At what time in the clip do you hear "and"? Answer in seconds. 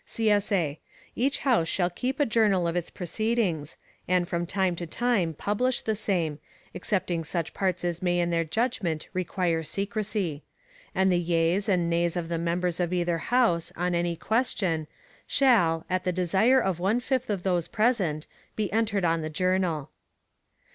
4.07-4.27, 10.95-11.11, 11.69-11.87